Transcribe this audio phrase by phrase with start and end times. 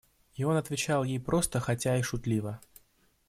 [0.33, 2.59] И он отвечал ей просто, хотя и шутливо.